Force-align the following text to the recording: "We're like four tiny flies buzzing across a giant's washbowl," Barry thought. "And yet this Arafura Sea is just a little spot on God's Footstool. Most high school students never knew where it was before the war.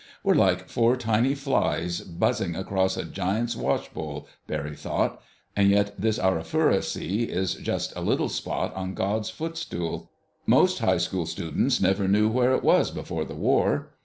"We're 0.23 0.33
like 0.33 0.67
four 0.67 0.97
tiny 0.97 1.35
flies 1.35 1.99
buzzing 1.99 2.55
across 2.55 2.97
a 2.97 3.05
giant's 3.05 3.55
washbowl," 3.55 4.25
Barry 4.47 4.75
thought. 4.75 5.21
"And 5.55 5.69
yet 5.69 5.93
this 6.01 6.17
Arafura 6.17 6.81
Sea 6.83 7.25
is 7.25 7.53
just 7.53 7.95
a 7.95 8.01
little 8.01 8.27
spot 8.27 8.73
on 8.73 8.95
God's 8.95 9.29
Footstool. 9.29 10.09
Most 10.47 10.79
high 10.79 10.97
school 10.97 11.27
students 11.27 11.79
never 11.79 12.07
knew 12.07 12.27
where 12.29 12.55
it 12.55 12.63
was 12.63 12.89
before 12.89 13.25
the 13.25 13.35
war. 13.35 13.91